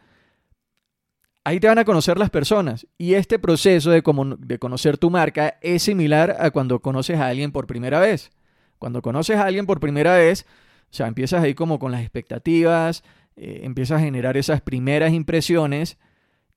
Ahí 1.48 1.62
te 1.62 1.70
van 1.70 1.80
a 1.80 1.86
conocer 1.86 2.20
las 2.20 2.30
personas. 2.30 2.88
Y 2.98 3.14
este 3.14 3.40
proceso 3.40 3.90
de, 3.90 4.04
de 4.40 4.60
conocer 4.60 4.98
tu 4.98 5.10
marca 5.10 5.58
es 5.62 5.82
similar 5.82 6.36
a 6.42 6.52
cuando 6.52 6.82
conoces 6.82 7.22
a 7.22 7.28
alguien 7.28 7.54
por 7.54 7.68
primera 7.68 8.02
vez. 8.02 8.32
Cuando 8.80 9.02
conoces 9.02 9.38
a 9.38 9.46
alguien 9.46 9.66
por 9.66 9.80
primera 9.80 10.18
vez, 10.18 10.46
o 10.92 10.94
sea, 10.94 11.08
empiezas 11.08 11.42
ahí 11.42 11.54
como 11.54 11.80
con 11.80 11.94
las 11.94 12.02
expectativas, 12.02 13.06
eh, 13.38 13.62
empiezas 13.64 14.02
a 14.02 14.04
generar 14.04 14.36
esas 14.36 14.60
primeras 14.60 15.14
impresiones 15.14 15.98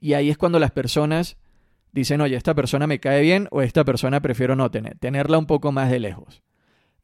y 0.01 0.15
ahí 0.15 0.29
es 0.29 0.37
cuando 0.37 0.59
las 0.59 0.73
personas 0.73 1.37
dicen, 1.93 2.21
oye, 2.21 2.35
esta 2.35 2.55
persona 2.55 2.89
me 2.89 2.99
cae 2.99 3.23
bien 3.23 3.47
o 3.53 3.63
esta 3.63 3.85
persona 3.85 4.21
prefiero 4.21 4.57
no 4.57 4.73
tener, 4.73 4.99
tenerla 4.99 5.39
un 5.39 5.47
poco 5.47 5.71
más 5.71 5.89
de 5.89 6.01
lejos. 6.01 6.43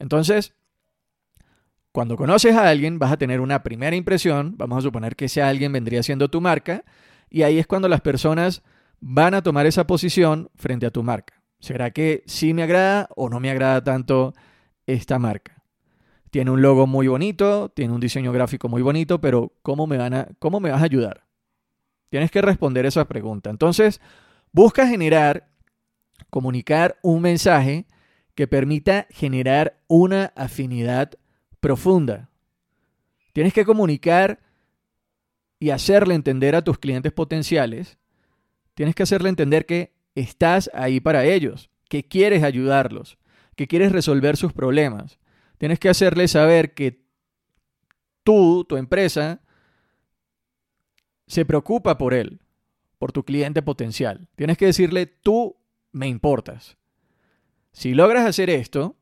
Entonces, 0.01 0.55
cuando 1.93 2.17
conoces 2.17 2.57
a 2.57 2.69
alguien, 2.69 2.99
vas 2.99 3.13
a 3.13 3.17
tener 3.17 3.41
una 3.41 3.63
primera 3.63 3.95
impresión, 3.95 4.57
vamos 4.59 4.79
a 4.79 4.81
suponer 4.81 5.15
que 5.15 5.27
ese 5.27 5.41
alguien 5.41 5.73
vendría 5.73 6.03
siendo 6.03 6.29
tu 6.29 6.41
marca, 6.41 6.83
y 7.37 7.43
ahí 7.43 7.59
es 7.59 7.67
cuando 7.67 7.89
las 7.89 8.01
personas 8.01 8.63
van 9.01 9.35
a 9.35 9.43
tomar 9.43 9.67
esa 9.67 9.87
posición 9.87 10.51
frente 10.55 10.87
a 10.87 10.91
tu 10.91 11.03
marca. 11.03 11.43
¿Será 11.61 11.91
que 11.91 12.23
sí 12.27 12.55
me 12.55 12.63
agrada 12.63 13.09
o 13.17 13.29
no 13.29 13.41
me 13.41 13.51
agrada 13.51 13.83
tanto 13.85 14.35
esta 14.87 15.19
marca? 15.19 15.63
Tiene 16.31 16.51
un 16.51 16.63
logo 16.63 16.87
muy 16.87 17.09
bonito, 17.09 17.71
tiene 17.71 17.93
un 17.93 18.01
diseño 18.01 18.33
gráfico 18.33 18.69
muy 18.69 18.83
bonito, 18.83 19.21
pero 19.21 19.53
¿cómo 19.63 19.87
me, 19.87 19.99
cómo 20.39 20.61
me 20.61 20.71
vas 20.71 20.81
a 20.81 20.85
ayudar? 20.85 21.27
Tienes 22.09 22.31
que 22.31 22.41
responder 22.41 22.87
esa 22.87 23.07
pregunta. 23.07 23.51
Entonces, 23.51 24.01
Busca 24.57 24.87
generar, 24.87 25.51
comunicar 26.31 26.99
un 27.03 27.21
mensaje 27.21 27.85
que 28.35 28.47
permita 28.47 29.07
generar 29.11 29.83
una 29.87 30.33
afinidad 30.35 31.11
profunda. 31.61 32.31
Tienes 33.35 33.53
que 33.53 33.67
comunicar 33.67 34.41
y 35.59 35.71
hacerle 35.71 36.15
entender 36.15 36.55
a 36.55 36.63
tus 36.63 36.79
clientes 36.79 37.13
potenciales, 37.13 37.99
tienes 38.75 38.95
que 38.95 39.03
hacerle 39.03 39.29
entender 39.29 39.67
que 39.67 39.95
estás 40.15 40.71
ahí 40.75 41.01
para 41.01 41.25
ellos, 41.25 41.71
que 41.89 42.07
quieres 42.07 42.43
ayudarlos, 42.43 43.19
que 43.55 43.67
quieres 43.67 43.93
resolver 43.93 44.37
sus 44.37 44.53
problemas. 44.53 45.19
Tienes 45.59 45.79
que 45.79 45.89
hacerle 45.89 46.29
saber 46.29 46.75
que 46.75 47.03
tú, 48.23 48.65
tu 48.69 48.77
empresa, 48.77 49.41
se 51.27 51.45
preocupa 51.45 51.99
por 51.99 52.15
él, 52.15 52.41
por 52.99 53.13
tu 53.13 53.25
cliente 53.25 53.63
potencial. 53.63 54.29
Tienes 54.37 54.59
que 54.59 54.67
decirle, 54.67 55.07
tú 55.07 55.57
me 55.93 56.07
importas. 56.07 56.77
Si 57.73 57.95
logras 57.95 58.27
hacer 58.27 58.51
esto, 58.51 58.97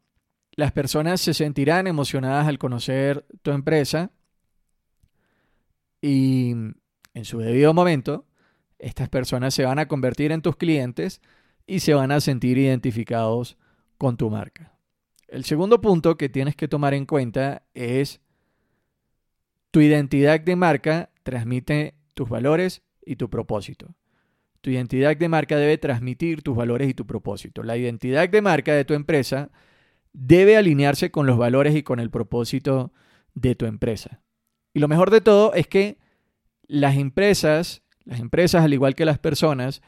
las 0.52 0.72
personas 0.72 1.20
se 1.20 1.34
sentirán 1.34 1.86
emocionadas 1.86 2.46
al 2.46 2.58
conocer 2.58 3.26
tu 3.42 3.50
empresa 3.50 4.12
y 6.06 6.50
en 7.14 7.24
su 7.24 7.38
debido 7.38 7.72
momento, 7.72 8.26
estas 8.78 9.08
personas 9.08 9.54
se 9.54 9.64
van 9.64 9.78
a 9.78 9.88
convertir 9.88 10.32
en 10.32 10.42
tus 10.42 10.54
clientes 10.54 11.22
y 11.66 11.80
se 11.80 11.94
van 11.94 12.12
a 12.12 12.20
sentir 12.20 12.58
identificados 12.58 13.56
con 13.96 14.18
tu 14.18 14.28
marca. 14.28 14.76
El 15.28 15.44
segundo 15.44 15.80
punto 15.80 16.18
que 16.18 16.28
tienes 16.28 16.56
que 16.56 16.68
tomar 16.68 16.92
en 16.92 17.06
cuenta 17.06 17.62
es 17.72 18.20
tu 19.70 19.80
identidad 19.80 20.40
de 20.40 20.56
marca 20.56 21.10
transmite 21.22 21.94
tus 22.12 22.28
valores 22.28 22.82
y 23.06 23.16
tu 23.16 23.30
propósito. 23.30 23.96
Tu 24.60 24.72
identidad 24.72 25.16
de 25.16 25.28
marca 25.30 25.56
debe 25.56 25.78
transmitir 25.78 26.42
tus 26.42 26.54
valores 26.54 26.90
y 26.90 26.92
tu 26.92 27.06
propósito. 27.06 27.62
La 27.62 27.78
identidad 27.78 28.28
de 28.28 28.42
marca 28.42 28.74
de 28.74 28.84
tu 28.84 28.92
empresa 28.92 29.50
debe 30.12 30.58
alinearse 30.58 31.10
con 31.10 31.26
los 31.26 31.38
valores 31.38 31.74
y 31.74 31.82
con 31.82 31.98
el 31.98 32.10
propósito 32.10 32.92
de 33.32 33.54
tu 33.54 33.64
empresa. 33.64 34.20
Y 34.74 34.80
lo 34.80 34.88
mejor 34.88 35.10
de 35.10 35.20
todo 35.20 35.54
es 35.54 35.68
que 35.68 35.96
las 36.66 36.96
empresas, 36.96 37.82
las 38.04 38.20
empresas 38.20 38.64
al 38.64 38.74
igual 38.74 38.94
que 38.94 39.04
las 39.04 39.18
personas, 39.18 39.80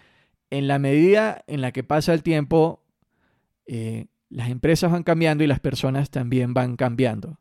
en 0.49 0.69
la 0.69 0.79
medida 0.79 1.45
en 1.49 1.61
la 1.61 1.73
que 1.73 1.83
pasa 1.83 2.15
el 2.15 2.23
tiempo, 2.23 2.85
eh, 3.67 4.07
las 4.31 4.49
empresas 4.49 4.93
van 4.93 5.03
cambiando 5.03 5.43
y 5.43 5.49
las 5.49 5.61
personas 5.61 6.11
también 6.11 6.55
van 6.55 6.77
cambiando. 6.77 7.41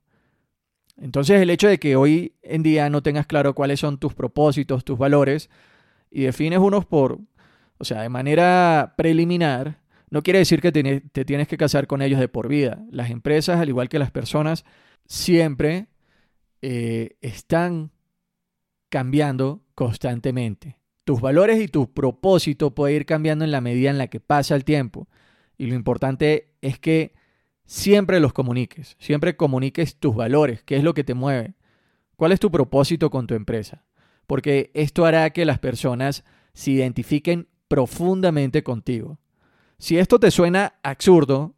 Entonces 0.98 1.42
el 1.42 1.50
hecho 1.50 1.68
de 1.68 1.78
que 1.78 1.96
hoy 1.96 2.34
en 2.42 2.64
día 2.64 2.90
no 2.90 3.04
tengas 3.04 3.28
claro 3.28 3.54
cuáles 3.54 3.80
son 3.80 4.00
tus 4.00 4.14
propósitos, 4.14 4.84
tus 4.84 4.98
valores, 4.98 5.50
y 6.10 6.24
defines 6.24 6.60
unos 6.60 6.86
por, 6.86 7.20
o 7.78 7.84
sea, 7.84 8.02
de 8.02 8.10
manera 8.10 8.94
preliminar, 8.98 9.82
no 10.10 10.24
quiere 10.24 10.40
decir 10.40 10.62
que 10.62 10.72
te, 10.72 11.02
te 11.02 11.26
tienes 11.26 11.48
que 11.48 11.58
casar 11.58 11.88
con 11.88 12.02
ellos 12.02 12.20
de 12.20 12.30
por 12.30 12.48
vida. 12.48 12.86
Las 12.90 13.10
empresas, 13.10 13.60
al 13.60 13.70
igual 13.70 13.90
que 13.90 14.00
las 14.00 14.12
personas, 14.12 14.64
siempre 15.06 15.88
eh, 16.68 17.18
están 17.22 17.92
cambiando 18.90 19.64
constantemente. 19.76 20.80
Tus 21.04 21.22
valores 21.22 21.62
y 21.62 21.68
tu 21.68 21.94
propósito 21.94 22.74
pueden 22.74 22.96
ir 22.98 23.06
cambiando 23.06 23.46
en 23.46 23.52
la 23.52 23.62
medida 23.62 23.90
en 23.90 23.98
la 23.98 24.08
que 24.08 24.20
pasa 24.20 24.56
el 24.56 24.66
tiempo. 24.66 25.08
Y 25.58 25.68
lo 25.68 25.76
importante 25.76 26.56
es 26.62 26.80
que 26.80 27.14
siempre 27.66 28.20
los 28.20 28.34
comuniques, 28.34 28.96
siempre 29.00 29.36
comuniques 29.36 29.98
tus 29.98 30.16
valores, 30.16 30.64
qué 30.64 30.78
es 30.78 30.84
lo 30.84 30.94
que 30.94 31.04
te 31.04 31.14
mueve, 31.14 31.56
cuál 32.16 32.32
es 32.32 32.40
tu 32.40 32.50
propósito 32.50 33.10
con 33.10 33.28
tu 33.28 33.36
empresa 33.36 33.86
porque 34.28 34.72
esto 34.74 35.06
hará 35.06 35.30
que 35.32 35.46
las 35.46 35.60
personas 35.60 36.24
se 36.54 36.72
identifiquen 36.72 37.48
profundamente 37.68 38.64
contigo. 38.64 39.20
Si 39.78 39.98
esto 39.98 40.20
te 40.20 40.32
suena 40.32 40.76
absurdo, 40.84 41.56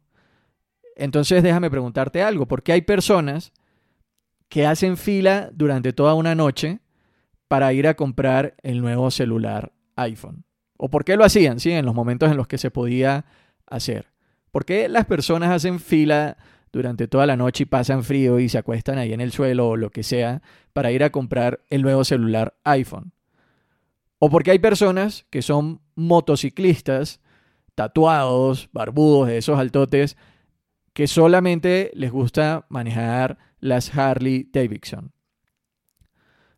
entonces 0.96 1.42
déjame 1.42 1.70
preguntarte 1.70 2.22
algo, 2.22 2.46
porque 2.46 2.72
hay 2.72 2.82
personas 2.82 3.52
que 4.48 4.66
hacen 4.66 4.96
fila 4.96 5.50
durante 5.52 5.92
toda 5.92 6.14
una 6.14 6.34
noche 6.34 6.80
para 7.48 7.72
ir 7.72 7.86
a 7.86 7.94
comprar 7.94 8.54
el 8.62 8.80
nuevo 8.80 9.10
celular 9.10 9.72
iPhone. 9.96 10.44
¿O 10.76 10.90
por 10.90 11.04
qué 11.04 11.16
lo 11.16 11.24
hacían? 11.24 11.60
Sí, 11.60 11.72
en 11.72 11.84
los 11.84 11.94
momentos 11.94 12.30
en 12.30 12.36
los 12.36 12.46
que 12.46 12.58
se 12.58 12.70
podía 12.70 13.24
hacer. 13.66 14.06
¿Por 14.50 14.64
qué 14.64 14.88
las 14.88 15.06
personas 15.06 15.50
hacen 15.50 15.80
fila 15.80 16.36
durante 16.72 17.08
toda 17.08 17.26
la 17.26 17.36
noche 17.36 17.64
y 17.64 17.66
pasan 17.66 18.04
frío 18.04 18.38
y 18.38 18.48
se 18.48 18.58
acuestan 18.58 18.98
ahí 18.98 19.12
en 19.12 19.20
el 19.20 19.32
suelo 19.32 19.70
o 19.70 19.76
lo 19.76 19.90
que 19.90 20.02
sea 20.02 20.42
para 20.72 20.92
ir 20.92 21.02
a 21.02 21.10
comprar 21.10 21.64
el 21.68 21.82
nuevo 21.82 22.04
celular 22.04 22.54
iPhone. 22.64 23.12
O 24.18 24.30
porque 24.30 24.50
hay 24.50 24.58
personas 24.58 25.26
que 25.30 25.42
son 25.42 25.80
motociclistas 25.94 27.20
tatuados, 27.74 28.68
barbudos, 28.72 29.28
de 29.28 29.38
esos 29.38 29.58
altotes, 29.58 30.16
que 30.92 31.06
solamente 31.06 31.92
les 31.94 32.10
gusta 32.10 32.66
manejar 32.68 33.38
las 33.60 33.96
Harley 33.96 34.48
Davidson. 34.52 35.12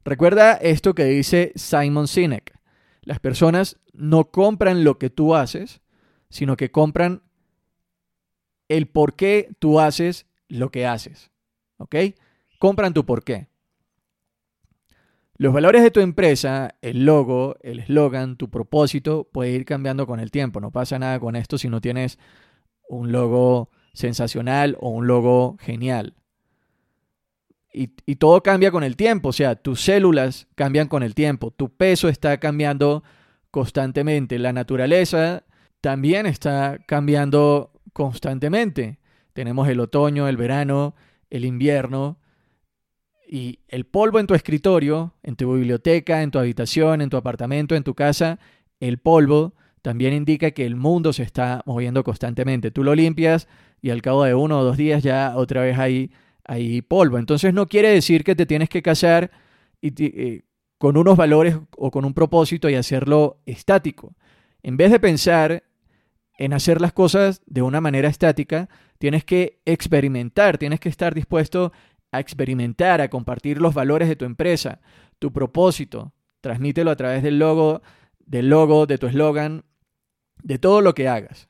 Recuerda 0.05 0.55
esto 0.55 0.95
que 0.95 1.05
dice 1.05 1.53
Simon 1.57 2.09
Sinek. 2.09 2.59
Las 3.03 3.21
personas 3.21 3.79
no 3.93 4.31
compran 4.31 4.85
lo 4.85 4.99
que 4.99 5.11
tú 5.11 5.35
haces, 5.35 5.81
sino 6.31 6.57
que 6.57 6.71
compran 6.71 7.23
el 8.69 8.87
por 8.87 9.15
qué 9.15 9.51
tú 9.59 9.81
haces 9.81 10.27
lo 10.49 10.71
que 10.71 10.87
haces. 10.87 11.31
¿Ok? 11.77 11.97
Compran 12.59 12.95
tu 12.95 13.05
por 13.05 13.25
qué. 13.25 13.49
Los 15.37 15.55
valores 15.55 15.83
de 15.83 15.91
tu 15.91 16.01
empresa, 16.01 16.77
el 16.83 17.07
logo, 17.07 17.57
el 17.63 17.81
eslogan, 17.81 18.37
tu 18.37 18.51
propósito 18.51 19.25
puede 19.33 19.53
ir 19.53 19.65
cambiando 19.65 20.07
con 20.07 20.21
el 20.21 20.31
tiempo. 20.31 20.61
No 20.61 20.71
pasa 20.71 20.99
nada 20.99 21.19
con 21.19 21.35
esto 21.35 21.57
si 21.57 21.69
no 21.69 21.81
tienes 21.81 22.19
un 22.89 23.11
logo 23.11 23.71
sensacional 23.95 24.77
o 24.81 24.91
un 24.91 25.07
logo 25.07 25.57
genial. 25.59 26.15
Y, 27.73 27.87
todo 28.17 28.43
cambia 28.43 28.73
con 28.73 28.83
el 28.83 28.97
tiempo, 28.97 29.29
o 29.29 29.33
sea, 29.33 29.55
tus 29.55 29.81
células 29.81 30.49
cambian 30.57 30.89
con 30.89 31.05
el 31.05 31.15
tiempo, 31.15 31.53
tu 31.53 31.69
peso 31.77 32.09
está 32.09 32.39
cambiando 32.39 33.05
constantemente, 33.53 34.41
la 34.41 34.53
naturaleza 34.53 35.45
también 35.81 36.27
está 36.27 36.79
cambiando 36.87 37.73
constantemente. 37.93 38.99
Tenemos 39.33 39.69
el 39.69 39.79
otoño, 39.79 40.27
el 40.27 40.37
verano, 40.37 40.97
el 41.31 41.45
invierno, 41.45 42.19
y 43.33 43.61
el 43.69 43.87
polvo 43.87 44.19
en 44.19 44.27
tu 44.27 44.35
escritorio, 44.35 45.15
en 45.23 45.37
tu 45.37 45.55
biblioteca, 45.55 46.23
en 46.23 46.33
tu 46.33 46.41
habitación, 46.41 47.01
en 47.01 47.11
tu 47.11 47.17
apartamento, 47.17 47.77
en 47.77 47.85
tu 47.85 47.95
casa, 47.95 48.41
el 48.81 48.99
polvo 48.99 49.55
también 49.83 50.13
indica 50.15 50.51
que 50.51 50.67
el 50.67 50.75
mundo 50.75 51.13
se 51.13 51.23
está 51.23 51.63
moviendo 51.65 52.03
constantemente. 52.03 52.73
Tú 52.73 52.83
lo 52.83 52.93
limpias 52.97 53.47
y 53.81 53.91
al 53.91 54.03
cabo 54.03 54.25
de 54.25 54.35
uno 54.35 54.59
o 54.59 54.65
dos 54.65 54.77
días 54.77 55.05
ya 55.05 55.35
otra 55.37 55.63
vez 55.63 55.79
hay, 55.79 56.11
hay 56.51 56.83
polvo. 56.83 57.17
Entonces 57.17 57.55
no 57.55 57.69
quiere 57.69 57.91
decir 57.91 58.25
que 58.25 58.35
te 58.35 58.45
tienes 58.45 58.69
que 58.69 58.83
casar 58.83 59.31
y, 59.81 59.93
eh, 60.05 60.43
con 60.79 60.97
unos 60.97 61.17
valores 61.17 61.57
o 61.77 61.93
con 61.93 62.05
un 62.05 62.13
propósito 62.13 62.69
y 62.69 62.75
hacerlo 62.75 63.41
estático. 63.47 64.17
En 64.65 64.77
vez 64.77 64.91
de 64.91 64.99
pensar 64.99 65.63
en 66.37 66.53
hacer 66.53 66.81
las 66.81 66.93
cosas 66.93 67.41
de 67.47 67.63
una 67.63 67.81
manera 67.81 68.09
estática, 68.09 68.69
tienes 68.99 69.25
que 69.25 69.61
experimentar, 69.65 70.59
tienes 70.59 70.81
que 70.81 70.89
estar 70.89 71.15
dispuesto 71.15 71.73
a 72.11 72.19
experimentar, 72.19 73.01
a 73.01 73.11
compartir 73.11 73.61
los 73.61 73.73
valores 73.73 74.09
de 74.09 74.17
tu 74.17 74.25
empresa, 74.25 74.81
tu 75.21 75.33
propósito. 75.33 76.13
Transmítelo 76.41 76.91
a 76.91 76.97
través 76.97 77.23
del 77.23 77.39
logo, 77.39 77.81
del 78.19 78.49
logo, 78.49 78.87
de 78.87 78.99
tu 78.99 79.07
eslogan, 79.07 79.63
de 80.43 80.59
todo 80.59 80.81
lo 80.81 80.97
que 80.97 81.07
hagas. 81.07 81.49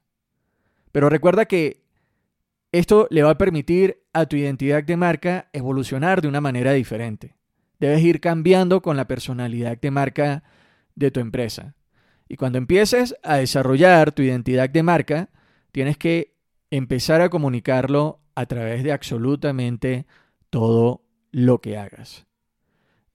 Pero 0.92 1.08
recuerda 1.08 1.46
que 1.46 1.84
esto 2.70 3.06
le 3.10 3.22
va 3.22 3.30
a 3.30 3.38
permitir 3.38 3.99
a 4.12 4.26
tu 4.26 4.36
identidad 4.36 4.82
de 4.82 4.96
marca 4.96 5.48
evolucionar 5.52 6.22
de 6.22 6.28
una 6.28 6.40
manera 6.40 6.72
diferente. 6.72 7.36
Debes 7.78 8.02
ir 8.02 8.20
cambiando 8.20 8.82
con 8.82 8.96
la 8.96 9.06
personalidad 9.06 9.80
de 9.80 9.90
marca 9.90 10.42
de 10.94 11.10
tu 11.10 11.20
empresa. 11.20 11.74
Y 12.28 12.36
cuando 12.36 12.58
empieces 12.58 13.16
a 13.22 13.36
desarrollar 13.36 14.12
tu 14.12 14.22
identidad 14.22 14.68
de 14.68 14.82
marca, 14.82 15.30
tienes 15.72 15.96
que 15.96 16.36
empezar 16.70 17.20
a 17.20 17.28
comunicarlo 17.28 18.20
a 18.34 18.46
través 18.46 18.84
de 18.84 18.92
absolutamente 18.92 20.06
todo 20.50 21.04
lo 21.32 21.60
que 21.60 21.76
hagas. 21.76 22.26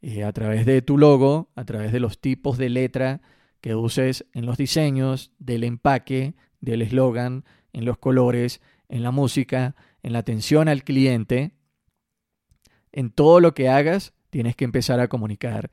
Eh, 0.01 0.23
a 0.23 0.31
través 0.33 0.65
de 0.65 0.81
tu 0.81 0.97
logo, 0.97 1.49
a 1.55 1.65
través 1.65 1.91
de 1.91 1.99
los 1.99 2.19
tipos 2.19 2.57
de 2.57 2.69
letra 2.69 3.21
que 3.61 3.75
uses 3.75 4.25
en 4.33 4.45
los 4.45 4.57
diseños, 4.57 5.31
del 5.39 5.63
empaque, 5.63 6.35
del 6.59 6.81
eslogan, 6.81 7.45
en 7.73 7.85
los 7.85 7.97
colores, 7.97 8.61
en 8.89 9.01
la 9.01 9.11
música, 9.11 9.75
en 10.05 10.13
la 10.13 10.19
atención 10.19 10.67
al 10.67 10.83
cliente. 10.83 11.51
En 12.91 13.09
todo 13.09 13.39
lo 13.39 13.55
que 13.55 13.69
hagas, 13.69 14.13
tienes 14.29 14.55
que 14.55 14.63
empezar 14.63 14.99
a 14.99 15.07
comunicar 15.07 15.71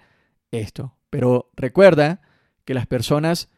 esto. 0.51 0.97
Pero 1.11 1.51
recuerda 1.55 2.23
que 2.65 2.73
las 2.73 2.87
personas 2.87 3.51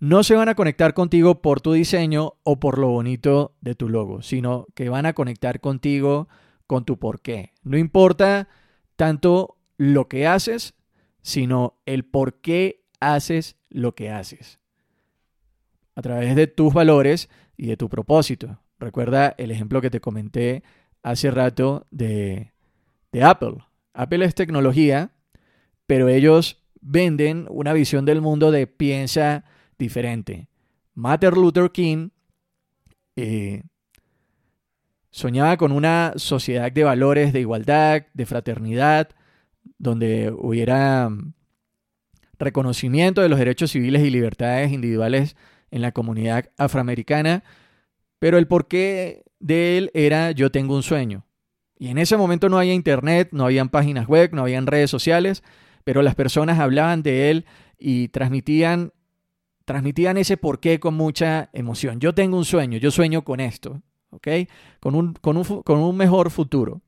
no 0.00 0.24
se 0.24 0.34
van 0.34 0.48
a 0.48 0.56
conectar 0.56 0.92
contigo 0.92 1.40
por 1.40 1.60
tu 1.60 1.72
diseño 1.72 2.34
o 2.42 2.58
por 2.58 2.78
lo 2.78 2.88
bonito 2.88 3.54
de 3.60 3.76
tu 3.76 3.88
logo, 3.88 4.20
sino 4.22 4.66
que 4.74 4.88
van 4.88 5.06
a 5.06 5.12
conectar 5.12 5.60
contigo 5.60 6.28
con 6.66 6.84
tu 6.84 6.98
por 6.98 7.20
qué. 7.20 7.52
No 7.62 7.78
importa 7.78 8.48
tanto 8.96 9.56
lo 9.76 10.08
que 10.08 10.26
haces, 10.26 10.74
sino 11.22 11.78
el 11.86 12.04
por 12.04 12.40
qué 12.40 12.84
haces 12.98 13.56
lo 13.70 13.94
que 13.94 14.10
haces. 14.10 14.58
A 15.94 16.02
través 16.02 16.34
de 16.34 16.48
tus 16.48 16.74
valores 16.74 17.30
y 17.56 17.68
de 17.68 17.76
tu 17.76 17.88
propósito. 17.88 18.58
Recuerda 18.78 19.34
el 19.38 19.50
ejemplo 19.50 19.80
que 19.80 19.90
te 19.90 20.00
comenté 20.00 20.62
hace 21.02 21.30
rato 21.30 21.86
de, 21.90 22.52
Apple. 23.20 23.56
Apple 23.94 24.24
es 24.24 24.34
tecnología, 24.34 25.10
pero 25.86 26.08
ellos 26.08 26.62
venden 26.80 27.46
una 27.50 27.72
visión 27.72 28.04
del 28.04 28.20
mundo 28.20 28.50
de 28.50 28.66
piensa 28.66 29.44
diferente. 29.78 30.48
Martin 30.94 31.30
Luther 31.30 31.70
King 31.70 32.10
eh, 33.16 33.62
Soñaba 35.10 35.56
con 35.56 35.72
una 35.72 36.12
sociedad 36.16 36.70
de 36.70 36.84
valores, 36.84 37.32
de 37.32 37.40
igualdad, 37.40 38.06
de 38.12 38.24
fraternidad, 38.24 39.08
donde 39.78 40.30
hubiera 40.30 41.08
mm, 41.08 41.32
reconocimiento 42.38 43.22
de 43.22 43.28
los 43.28 43.38
derechos 43.38 43.72
civiles 43.72 44.04
y 44.04 44.10
libertades 44.10 44.70
individuales 44.70 45.34
en 45.70 45.82
la 45.82 45.92
comunidad 45.92 46.50
afroamericana, 46.56 47.42
pero 48.18 48.38
el 48.38 48.46
porqué 48.46 49.24
de 49.40 49.78
él 49.78 49.90
era 49.94 50.32
yo 50.32 50.50
tengo 50.50 50.74
un 50.74 50.82
sueño. 50.82 51.24
Y 51.78 51.88
en 51.88 51.98
ese 51.98 52.16
momento 52.16 52.48
no 52.48 52.58
había 52.58 52.74
internet, 52.74 53.28
no 53.32 53.44
habían 53.44 53.68
páginas 53.68 54.08
web, 54.08 54.30
no 54.32 54.42
habían 54.42 54.66
redes 54.66 54.90
sociales, 54.90 55.44
pero 55.84 56.02
las 56.02 56.14
personas 56.14 56.58
hablaban 56.58 57.02
de 57.02 57.30
él 57.30 57.46
y 57.78 58.08
transmitían 58.08 58.92
transmitían 59.64 60.16
ese 60.16 60.38
porqué 60.38 60.80
con 60.80 60.94
mucha 60.94 61.50
emoción. 61.52 62.00
Yo 62.00 62.14
tengo 62.14 62.38
un 62.38 62.46
sueño, 62.46 62.78
yo 62.78 62.90
sueño 62.90 63.22
con 63.22 63.38
esto. 63.38 63.82
¿ok? 64.10 64.28
Con 64.80 64.94
un, 64.94 65.14
con 65.14 65.36
un, 65.36 65.96
mejor 65.96 66.30
futuro. 66.30 66.80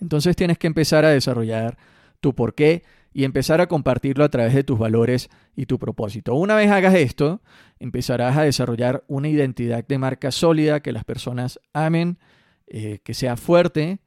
Entonces 0.00 0.36
tienes 0.36 0.58
que 0.58 0.66
empezar 0.66 1.04
a 1.04 1.10
desarrollar 1.10 1.76
tu 2.20 2.34
porqué 2.34 2.82
y 3.12 3.24
empezar 3.24 3.60
a 3.60 3.66
compartirlo 3.66 4.24
a 4.24 4.28
través 4.28 4.54
de 4.54 4.64
tus 4.64 4.78
valores 4.78 5.30
y 5.54 5.66
tu 5.66 5.78
propósito. 5.78 6.34
Una 6.34 6.54
vez 6.54 6.70
hagas 6.70 6.94
esto, 6.94 7.42
empezarás 7.78 8.36
a 8.36 8.42
desarrollar 8.42 9.04
una 9.06 9.28
identidad 9.28 9.86
de 9.86 9.98
marca 9.98 10.30
sólida 10.30 10.80
que 10.80 10.92
las 10.92 11.04
personas 11.04 11.60
amen, 11.72 12.18
eh, 12.66 13.00
que 13.04 13.14
sea 13.14 13.36
fuerte, 13.36 13.98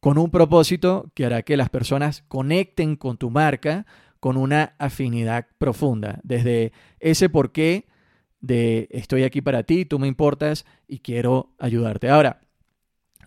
con 0.00 0.18
un 0.18 0.30
propósito 0.30 1.10
que 1.14 1.24
hará 1.24 1.42
que 1.42 1.56
las 1.56 1.70
personas 1.70 2.24
conecten 2.28 2.96
con 2.96 3.16
tu 3.16 3.30
marca 3.30 3.86
con 4.20 4.36
una 4.36 4.74
afinidad 4.78 5.46
profunda. 5.58 6.20
Desde 6.22 6.72
ese 6.98 7.28
porqué 7.28 7.86
de 8.40 8.88
estoy 8.90 9.22
aquí 9.22 9.40
para 9.40 9.62
ti, 9.62 9.84
tú 9.84 9.98
me 9.98 10.06
importas 10.06 10.64
y 10.86 11.00
quiero 11.00 11.54
ayudarte. 11.58 12.08
Ahora, 12.08 12.40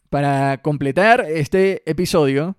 para 0.09 0.61
completar 0.61 1.25
este 1.27 1.83
episodio, 1.89 2.57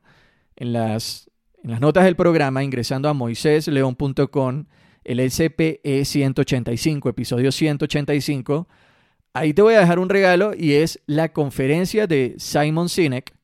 en 0.56 0.72
las, 0.72 1.27
en 1.68 1.72
las 1.72 1.82
notas 1.82 2.04
del 2.04 2.16
programa, 2.16 2.64
ingresando 2.64 3.10
a 3.10 3.12
moisésleón.com, 3.12 4.64
el 5.04 5.30
SPE 5.30 6.02
185, 6.02 7.10
episodio 7.10 7.52
185, 7.52 8.66
ahí 9.34 9.52
te 9.52 9.60
voy 9.60 9.74
a 9.74 9.80
dejar 9.80 9.98
un 9.98 10.08
regalo 10.08 10.52
y 10.56 10.72
es 10.72 11.02
la 11.04 11.34
conferencia 11.34 12.06
de 12.06 12.36
Simon 12.38 12.88
Sinek, 12.88 13.34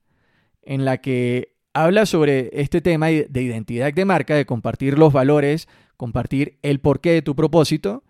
en 0.63 0.87
la 0.87 1.03
que 1.03 1.55
habla 1.75 2.07
sobre 2.07 2.49
este 2.55 2.81
tema 2.81 3.09
de 3.09 3.43
identidad 3.43 3.93
de 3.93 4.05
marca, 4.07 4.35
de 4.35 4.47
compartir 4.47 4.99
los 4.99 5.13
valores, 5.13 5.69
compartir 5.99 6.59
el 6.63 6.81
porqué 6.81 7.11
de 7.11 7.21
tu 7.21 7.37
propósito 7.37 8.05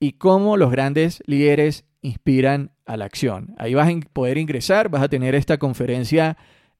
y 0.00 0.14
cómo 0.14 0.56
los 0.56 0.72
grandes 0.72 1.22
líderes 1.26 1.84
inspiran 2.02 2.72
a 2.84 2.96
la 2.96 3.04
acción. 3.04 3.54
Ahí 3.58 3.74
vas 3.74 3.88
a 3.88 4.00
poder 4.12 4.38
ingresar, 4.38 4.88
vas 4.88 5.04
a 5.04 5.08
tener 5.08 5.36
esta 5.36 5.56
conferencia 5.58 6.36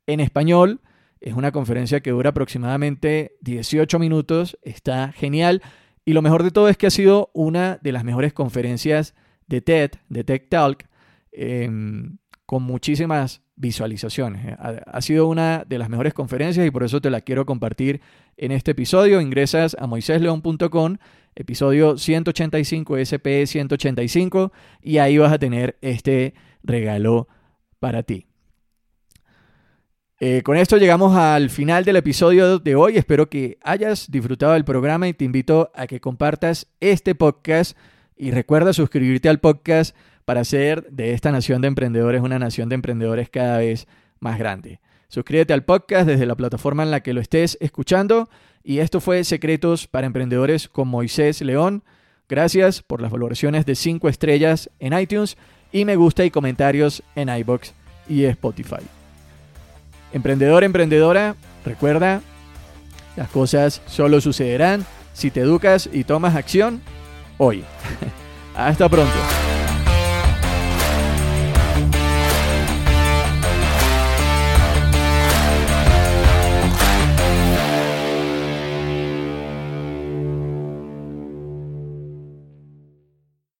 en 0.09 0.18
español. 0.18 0.81
Es 1.20 1.35
una 1.35 1.52
conferencia 1.52 2.00
que 2.00 2.11
dura 2.11 2.31
aproximadamente 2.31 3.37
18 3.40 3.98
minutos, 3.98 4.59
está 4.62 5.12
genial. 5.12 5.62
Y 6.05 6.12
lo 6.12 6.22
mejor 6.22 6.42
de 6.42 6.50
todo 6.50 6.68
es 6.68 6.76
que 6.76 6.87
ha 6.87 6.90
sido 6.90 7.31
una 7.35 7.79
de 7.83 7.92
las 7.92 8.05
mejores 8.05 8.33
conferencias 8.33 9.14
de 9.46 9.61
TED, 9.61 9.92
de 10.09 10.24
Tech 10.24 10.48
Talk, 10.48 10.87
em, 11.33 12.18
con 12.44 12.62
muchísimas 12.62 13.42
visualizaciones. 13.57 14.55
Ha, 14.59 15.00
sido 15.00 15.26
una 15.26 15.64
de 15.66 15.79
las 15.79 15.88
mejores 15.88 16.14
conferencias 16.14 16.66
y 16.66 16.70
por 16.70 16.85
eso 16.85 17.00
te 17.00 17.11
la 17.11 17.22
quiero 17.22 17.46
compartir 17.46 18.00
en 18.37 18.52
este 18.52 18.72
episodio. 18.72 19.20
Ingresas 19.20 19.76
a 19.81 19.87
moisésleón.com 19.87 20.98
episodio 21.37 21.98
185, 21.98 22.96
SPE 23.05 23.46
185, 23.46 24.52
y 24.83 24.98
ahí 24.98 25.18
vas 25.18 25.33
a 25.33 25.38
tener 25.38 25.76
este 25.83 26.35
regalo 26.62 27.29
para 27.79 28.02
ti. 28.02 28.26
Eh, 30.18 30.42
con 30.42 30.57
esto 30.57 30.79
llegamos 30.79 31.14
al 31.14 31.50
final 31.50 31.85
del 31.85 31.96
episodio 31.96 32.59
de 32.59 32.74
hoy. 32.74 32.96
Espero 32.96 33.29
que 33.29 33.59
hayas 33.62 34.11
disfrutado 34.11 34.55
del 34.55 34.64
programa 34.64 35.09
y 35.09 35.12
te 35.12 35.26
invito 35.26 35.70
a 35.74 35.87
que 35.87 36.00
compartas 36.00 36.68
este 36.81 37.14
podcast 37.14 37.76
y 38.16 38.31
recuerda 38.31 38.72
suscribirte 38.72 39.29
al 39.29 39.40
podcast 39.40 39.94
para 40.24 40.40
hacer 40.40 40.90
de 40.90 41.12
esta 41.12 41.31
nación 41.33 41.61
de 41.61 41.68
emprendedores 41.68 42.22
una 42.22 42.38
nación 42.38 42.70
de 42.70 42.76
emprendedores 42.76 43.29
cada 43.29 43.59
vez 43.59 43.87
más 44.18 44.38
grande. 44.38 44.81
Suscríbete 45.09 45.52
al 45.52 45.64
podcast 45.64 46.09
desde 46.09 46.24
la 46.24 46.35
plataforma 46.35 46.83
en 46.83 46.90
la 46.90 47.00
que 47.00 47.12
lo 47.12 47.20
estés 47.20 47.59
escuchando 47.61 48.31
y 48.64 48.79
esto 48.79 49.02
fue 49.02 49.22
Secretos 49.22 49.87
para 49.87 50.07
Emprendedores 50.07 50.68
con 50.68 50.88
Moisés 50.88 51.42
León. 51.42 51.85
Gracias 52.26 52.83
por 52.83 53.02
las 53.02 53.12
valoraciones 53.12 53.66
de 53.66 53.74
5 53.74 54.09
estrellas 54.09 54.70
en 54.79 54.98
iTunes 54.98 55.37
y 55.72 55.85
me 55.85 55.94
gusta 55.94 56.24
y 56.24 56.31
comentarios 56.31 57.02
en 57.14 57.29
iBox 57.29 57.74
y 58.09 58.24
Spotify. 58.24 58.95
Emprendedor, 60.12 60.64
emprendedora, 60.64 61.37
recuerda, 61.64 62.23
las 63.16 63.29
cosas 63.29 63.83
solo 63.87 64.21
sucederán 64.21 64.85
si 65.12 65.31
te 65.31 65.40
educas 65.40 65.88
y 65.92 66.05
tomas 66.05 66.37
acción 66.37 66.83
hoy. 67.38 67.64
Hasta 68.57 68.88
pronto. 68.88 69.45